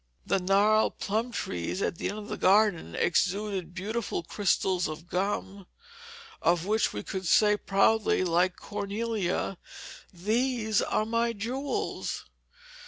[0.25, 5.67] The gnarled plum trees at the end of the garden exuded beautiful crystals of gum,
[6.41, 9.59] of which we could say proudly, like Cornelia,
[10.11, 12.25] "These are my jewels."